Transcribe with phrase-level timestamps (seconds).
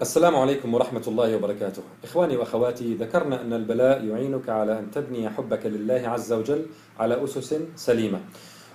[0.00, 1.82] السلام عليكم ورحمة الله وبركاته.
[2.04, 6.66] إخواني وأخواتي ذكرنا أن البلاء يعينك على أن تبني حبك لله عز وجل
[6.98, 8.20] على أسس سليمة.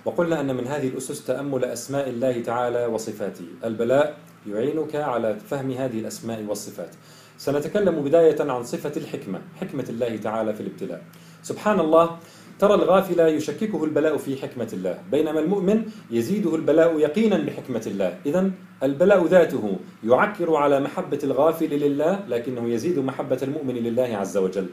[0.04, 3.44] وقلنا أن من هذه الأسس تأمل أسماء الله تعالى وصفاته.
[3.64, 6.94] البلاء يعينك على فهم هذه الأسماء والصفات.
[7.38, 11.02] سنتكلم بداية عن صفة الحكمة، حكمة الله تعالى في الابتلاء.
[11.42, 12.18] سبحان الله
[12.58, 14.98] ترى الغافل يشككه البلاء في حكمة الله.
[15.10, 18.18] بينما المؤمن يزيده البلاء يقينا بحكمة الله.
[18.26, 18.50] إذا
[18.82, 24.66] البلاء ذاته يعكر على محبة الغافل لله لكنه يزيد محبة المؤمن لله عز وجل.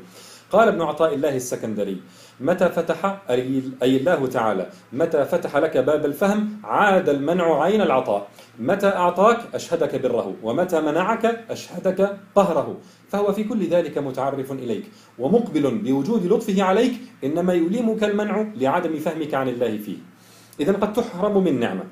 [0.54, 1.98] قال ابن عطاء الله السكندري
[2.40, 8.28] متى فتح؟ أي الله تعالى متى فتح لك باب الفهم؟ عاد المنع عين العطاء.
[8.60, 10.36] متى أعطاك؟ أشهدك بره.
[10.44, 12.78] ومتى منعك؟ أشهدك قهره.
[13.10, 14.86] فهو في كل ذلك متعرف إليك
[15.20, 16.94] ومقبل بوجود لطفه عليك
[17.24, 19.98] إنما يؤلمك المنع لعدم فهمك عن الله فيه.
[20.60, 21.84] إذا قد تحرم من نعمة.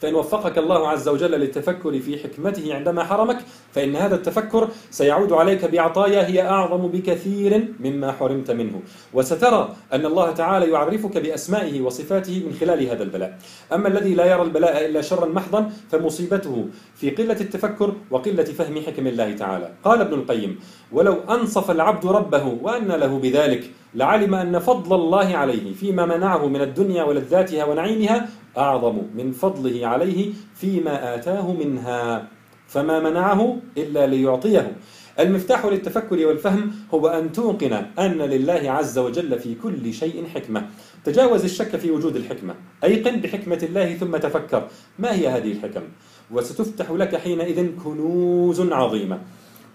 [0.00, 3.38] فإن وفقك الله عز وجل للتفكر في حكمته عندما حرمك
[3.72, 8.80] فإن هذا التفكر سيعود عليك بعطايا هي أعظم بكثير مما حرمت منه.
[9.14, 13.38] وسترى أن الله تعالى يعرفك بأسمائه وصفاته من خلال هذا البلاء.
[13.72, 19.06] أما الذي لا يرى البلاء إلا شرا محضا فمصيبته في قلة التفكر وقلة فهم حكم
[19.06, 19.70] الله تعالى.
[19.84, 20.58] قال ابن القيم
[20.92, 26.60] ولو أنصف العبد ربه وأن له بذلك لعلم أن فضل الله عليه فيما منعه من
[26.60, 28.28] الدنيا ولذاتها ونعيمها
[28.58, 32.28] أعظم من فضله عليه فيما آتاه منها.
[32.72, 34.76] فما منعه إلا ليعطيه.
[35.20, 40.66] المفتاح للتفكر والفهم هو أن توقن أن لله عز وجل في كل شيء حكمة.
[41.04, 42.54] تجاوز الشك في وجود الحكمة.
[42.84, 44.68] أيقن بحكمة الله ثم تفكر.
[44.98, 45.82] ما هي هذه الحكم؟
[46.30, 49.18] وستفتح لك حينئذ كنوز عظيمة.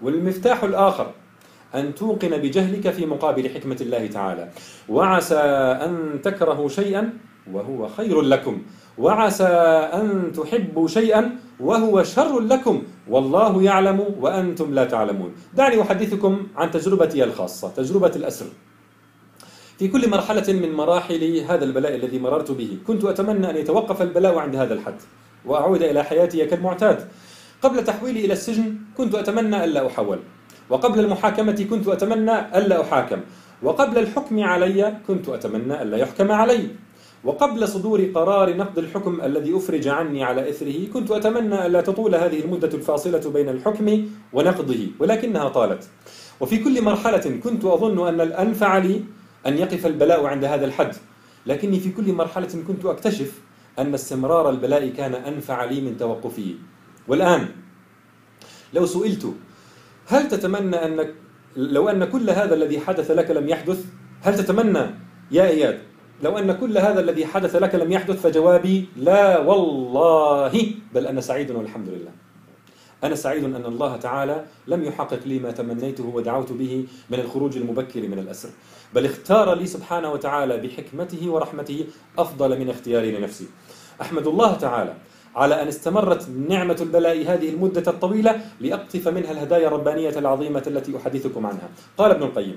[0.02, 1.10] والمفتاح الآخر
[1.74, 4.48] أن توقن بجهلك في مقابل حكمة الله تعالى.
[4.88, 5.40] وعسى
[5.84, 7.12] أن تكرهوا شيئا
[7.52, 8.62] وهو خير لكم.
[8.98, 9.44] وعسى
[9.94, 15.32] أن تحبوا شيئا وهو شر لكم والله يعلم وأنتم لا تعلمون.
[15.54, 18.46] دعني أحدثكم عن تجربتي الخاصة تجربة الأسر.
[19.78, 24.38] في كل مرحلة من مراحل هذا البلاء الذي مررت به كنت أتمنى أن يتوقف البلاء
[24.38, 24.94] عند هذا الحد
[25.44, 27.08] وأعود إلى حياتي كالمعتاد.
[27.62, 30.18] قبل تحويلي إلى السجن كنت أتمنى ألا أحول
[30.70, 33.20] وقبل المحاكمة كنت أتمنى ألا أحاكم
[33.62, 36.68] وقبل الحكم علي كنت أتمنى ألا يحكم علي.
[37.24, 42.40] وقبل صدور قرار نقض الحكم الذي أفرج عني على إثره كنت أتمنى ألا تطول هذه
[42.40, 45.88] المدة الفاصلة بين الحكم ونقضه ولكنها طالت.
[46.40, 49.02] وفي كل مرحلة كنت أظن أن الأنفع لي
[49.46, 50.94] أن يقف البلاء عند هذا الحد
[51.46, 53.40] لكني في كل مرحلة كنت أكتشف
[53.78, 56.54] أن استمرار البلاء كان أنفع لي من توقفه
[57.08, 57.48] والآن
[58.74, 59.34] لو سئلت
[60.06, 61.14] هل تتمنى أن
[61.56, 63.84] لو أن كل هذا الذي حدث لك لم يحدث
[64.20, 64.86] هل تتمنى
[65.30, 65.87] يا إياد؟
[66.22, 71.50] لو أن كل هذا الذي حدث لك لم يحدث فجوابي لا والله بل أنا سعيد
[71.50, 72.10] والحمد لله.
[73.04, 78.08] أنا سعيد أن الله تعالى لم يحقق لي ما تمنيته ودعوت به من الخروج المبكر
[78.08, 78.48] من الأسر.
[78.94, 81.86] بل اختار لي سبحانه وتعالى بحكمته ورحمته
[82.18, 83.46] أفضل من اختياري لنفسي
[84.00, 84.94] أحمد الله تعالى
[85.36, 91.46] على أن استمرت نعمة البلاء هذه المدة الطويلة لأقطف منها الهدايا الربانية العظيمة التي أحدثكم
[91.46, 91.68] عنها.
[91.98, 92.56] قال ابن القيم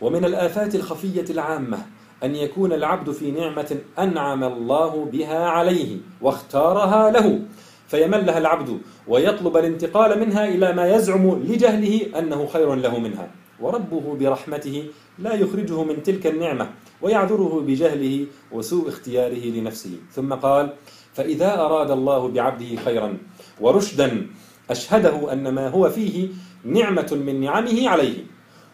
[0.00, 1.78] ومن الآفات الخفية العامة
[2.24, 7.40] أن يكون العبد في نعمة أنعم الله بها عليه واختارها له.
[7.88, 8.78] فيملها العبد
[9.08, 13.30] ويطلب الانتقال منها إلى ما يزعم لجهله أنه خير له منها.
[13.60, 14.86] وربه برحمته
[15.18, 16.70] لا يخرجه من تلك النعمة
[17.02, 19.90] ويعذره بجهله وسوء اختياره لنفسه.
[20.12, 20.72] ثم قال
[21.12, 23.18] فإذا أراد الله بعبده خيرا
[23.60, 24.26] ورشدا
[24.70, 26.28] أشهده أن ما هو فيه
[26.64, 28.24] نعمة من نعمه عليه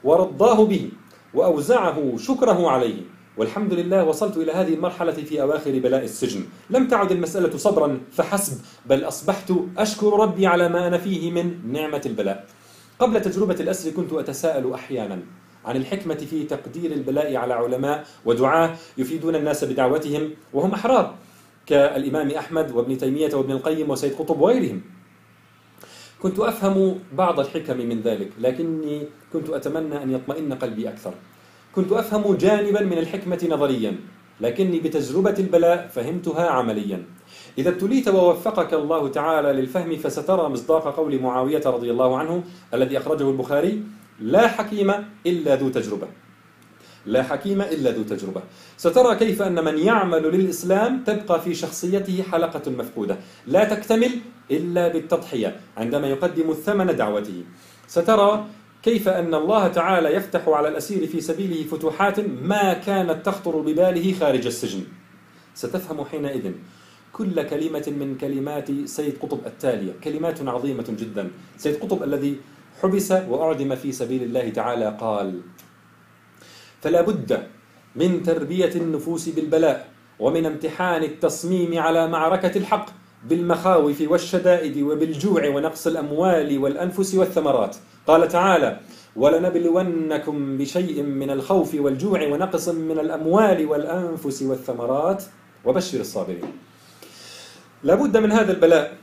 [0.05, 0.91] ورضاه به
[1.35, 3.18] وأوزعه شكره عليه.
[3.38, 6.44] والحمد لله وصلت إلى هذه المرحلة في أواخر بلاء السجن.
[6.71, 12.03] لم تعد المسألة صبرا فحسب بل أصبحت أشكر ربي على ما أنا فيه من نعمة
[12.06, 12.47] البلاء.
[12.99, 15.19] قبل تجربة الأسر كنت أتساءل أحيانا
[15.65, 21.15] عن الحكمة في تقدير البلاء على علماء ودعاة يفيدون الناس بدعوتهم وهم أحرار
[21.67, 24.82] كالإمام أحمد وابن تيمية وابن القيم وسيد قطب وغيرهم.
[26.23, 29.02] كنت أفهم بعض الحكم من ذلك لكني
[29.32, 31.14] كنت أتمنى أن يطمئن قلبي أكثر.
[31.79, 33.97] كنت أفهم جانبا من الحكمة نظريا
[34.41, 37.05] لكني بتجربة البلاء فهمتها عمليا.
[37.59, 42.43] إذا ابتليت ووفقك الله تعالى للفهم فسترى مصداق قول معاوية رضي الله عنه
[42.75, 43.83] الذي أخرجه البخاري
[44.21, 44.91] لا حكيم
[45.27, 46.09] إلا ذو تجربة.
[47.07, 48.43] لا حكيم إلا ذو تجربة.
[48.77, 53.17] سترى كيف أن من يعمل للإسلام تبقى في شخصيته حلقة مفقودة.
[53.47, 54.11] لا تكتمل
[54.51, 57.43] إلا بالتضحية عندما يقدم الثمن دعوته.
[57.87, 58.45] سترى
[58.83, 64.47] كيف أن الله تعالى يفتح على الأسير في سبيله فتوحات ما كانت تخطر بباله خارج
[64.47, 64.85] السجن؟
[65.55, 66.53] ستفهم حينئذ
[67.13, 71.31] كل كلمة من كلمات سيد قطب التالية كلمات عظيمة جدا.
[71.57, 72.37] سيد قطب الذي
[72.83, 75.41] حبس وأعدم في سبيل الله تعالى قال
[76.83, 77.47] فلا بد
[77.97, 79.89] من تربية النفوس بالبلاء
[80.19, 82.87] ومن امتحان التصميم على معركة الحق
[83.29, 87.77] بالمخاوف والشدائد وبالجوع ونقص الأموال والأنفس والثمرات.
[88.07, 88.81] قال تعالى
[89.17, 95.25] ولنبلونكم بشيء من الخوف والجوع ونقص من الأموال والأنفس والثمرات.
[95.65, 96.53] وبشر الصابرين.
[97.85, 98.97] لابد من هذا البلاء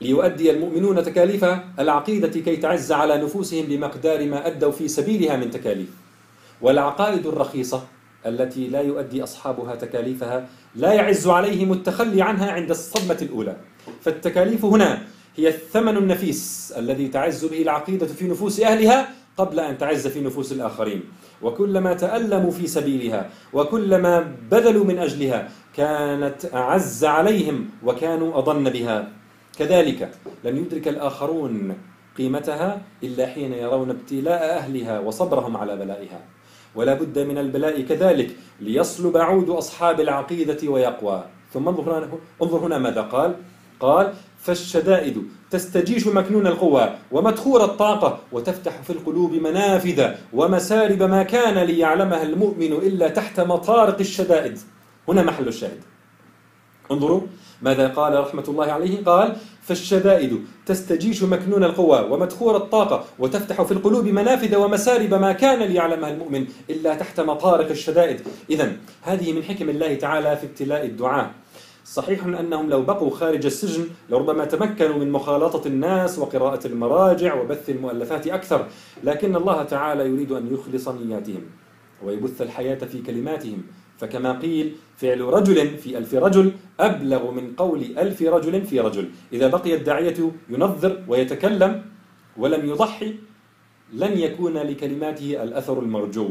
[0.00, 1.44] ليؤدي المؤمنون تكاليف
[1.78, 5.88] العقيدة كي تعز على نفوسهم بمقدار ما أدوا في سبيلها من تكاليف.
[6.60, 7.82] والعقائد الرخيصة
[8.26, 13.56] التي لا يؤدي أصحابها تكاليفها لا يعز عليهم التخلي عنها عند الصدمة الأولى.
[14.00, 15.02] فالتكاليف هنا
[15.36, 20.52] هي الثمن النفيس الذي تعز به العقيدة في نفوس أهلها قبل أن تعز في نفوس
[20.52, 21.02] الآخرين.
[21.42, 29.08] وكلما تألموا في سبيلها وكلما بذلوا من أجلها كانت أعز عليهم وكانوا أضن بها.
[29.58, 30.10] كذلك
[30.44, 31.76] لن يدرك الآخرون
[32.18, 36.20] قيمتها إلا حين يرون ابتلاء أهلها وصبرهم على بلائها.
[36.76, 41.24] ولا بد من البلاء كذلك ليصلب عود أصحاب العقيدة ويقوى.
[41.54, 42.08] ثم انظر هنا,
[42.42, 43.34] انظر هنا ماذا قال.
[43.80, 44.12] قال
[44.42, 52.72] فالشدائد تستجيش مكنون القوى ومدخور الطاقة وتفتح في القلوب منافذ ومسارب ما كان ليعلمها المؤمن
[52.72, 54.58] إلا تحت مطارق الشدائد.
[55.08, 55.80] هنا محل الشاهد.
[56.90, 57.20] انظروا
[57.62, 59.04] ماذا قال رحمة الله عليه.
[59.04, 66.10] قال فالشدائد تستجيش مكنون القوى ومدخور الطاقة وتفتح في القلوب منافذ ومسارب ما كان ليعلمها
[66.10, 68.20] المؤمن إلا تحت مطارق الشدائد.
[68.50, 71.30] إذا هذه من حكم الله تعالى في ابتلاء الدعاء.
[71.84, 78.26] صحيح أنهم لو بقوا خارج السجن لربما تمكنوا من مخالطة الناس وقراءة المراجع وبث المؤلفات
[78.26, 78.66] أكثر
[79.04, 81.42] لكن الله تعالى يريد أن يخلص نياتهم
[82.04, 83.62] ويبث الحياة في كلماتهم
[83.98, 89.10] فكما قيل فعل رجل في ألف رجل أبلغ من قول ألف رجل في رجل.
[89.32, 91.82] إذا بقي الداعية ينظر ويتكلم
[92.36, 93.14] ولم يضحي
[93.92, 96.30] لن يكون لكلماته الأثر المرجو.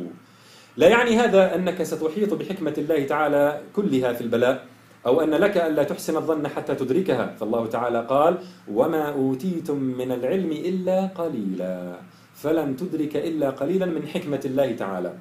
[0.77, 4.65] لا يعني هذا أنك ستحيط بحكمة الله تعالى كلها في البلاء
[5.05, 7.35] أو أن لك ألا تحسن الظن حتى تدركها.
[7.39, 8.37] فالله تعالى قال
[8.67, 11.95] وما أوتيتم من العلم إلا قليلا.
[12.35, 15.13] فلن تدرك إلا قليلا من حكمة الله تعالى.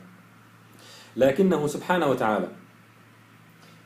[1.16, 2.48] لكنه سبحانه وتعالى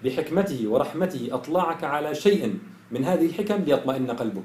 [0.05, 2.59] بحكمته ورحمته أطلعك على شيء
[2.91, 4.45] من هذه الحكم ليطمئن قلبك.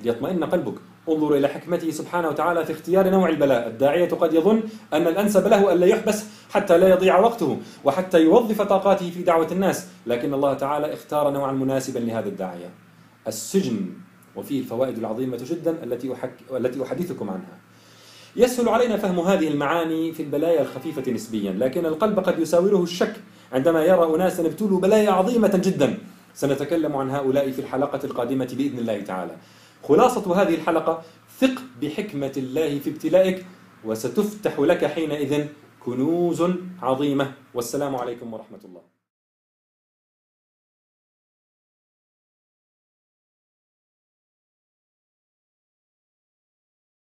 [0.00, 0.74] ليطمئن قلبك.
[1.08, 3.68] انظر إلى حكمته سبحانه وتعالى في اختيار نوع البلاء.
[3.68, 4.62] الداعية قد يظن
[4.92, 9.88] أن الأنسب له ألا يحبس حتى لا يضيع وقته وحتى يوظف طاقاته في دعوة الناس.
[10.06, 12.70] لكن الله تعالى اختار نوعا مناسبا لهذا الداعية.
[13.26, 13.90] السجن
[14.36, 15.84] وفيه الفوائد العظيمة جدا
[16.52, 17.58] التي أحدثكم عنها.
[18.36, 23.16] يسهل علينا فهم هذه المعاني في البلايا الخفيفة نسبيا لكن القلب قد يساوره الشك
[23.52, 25.98] عندما يرى أناسا ابتلوا بلايا عظيمة جدا.
[26.34, 29.36] سنتكلم عن هؤلاء في الحلقة القادمة بإذن الله تعالى.
[29.82, 31.02] خلاصة هذه الحلقة
[31.40, 33.46] ثق بحكمة الله في ابتلائك
[33.84, 35.44] وستفتح لك حينئذ
[35.80, 36.42] كنوز
[36.82, 37.32] عظيمة.
[37.54, 38.99] والسلام عليكم ورحمة الله.